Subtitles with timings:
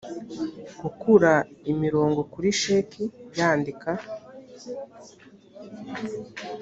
[0.81, 1.31] gukura
[1.71, 3.03] imirongo kuri sheki
[3.37, 3.91] yandika